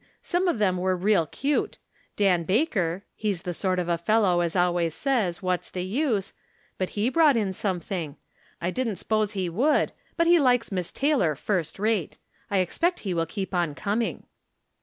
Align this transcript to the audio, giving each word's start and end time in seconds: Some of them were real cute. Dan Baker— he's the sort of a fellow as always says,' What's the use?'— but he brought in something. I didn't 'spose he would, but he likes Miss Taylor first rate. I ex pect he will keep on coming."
Some 0.23 0.47
of 0.47 0.57
them 0.57 0.77
were 0.77 0.97
real 0.97 1.27
cute. 1.27 1.77
Dan 2.15 2.43
Baker— 2.43 3.03
he's 3.23 3.43
the 3.43 3.53
sort 3.53 3.77
of 3.77 3.87
a 3.87 3.99
fellow 3.99 4.39
as 4.39 4.55
always 4.55 4.95
says,' 4.95 5.43
What's 5.43 5.69
the 5.69 5.85
use?'— 5.85 6.33
but 6.79 6.89
he 6.97 7.07
brought 7.07 7.37
in 7.37 7.53
something. 7.53 8.17
I 8.59 8.71
didn't 8.71 8.95
'spose 8.95 9.33
he 9.33 9.47
would, 9.47 9.91
but 10.17 10.25
he 10.25 10.39
likes 10.39 10.71
Miss 10.71 10.91
Taylor 10.91 11.35
first 11.35 11.77
rate. 11.77 12.17
I 12.49 12.57
ex 12.61 12.79
pect 12.79 13.01
he 13.01 13.13
will 13.13 13.27
keep 13.27 13.53
on 13.53 13.75
coming." 13.75 14.23